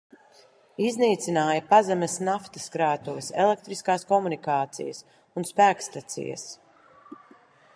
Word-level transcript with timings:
Iznīcināja 0.83 1.63
pazemes 1.73 2.15
naftas 2.29 2.65
krātuves, 2.75 3.29
elektriskās 3.43 4.07
komunikācijas 4.13 5.03
un 5.41 5.47
spēkstacijas. 5.51 6.47